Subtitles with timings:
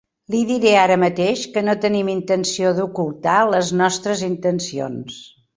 [0.35, 5.25] Li diré ara mateix que no tenim intenció d'ocultar les nostres intencions.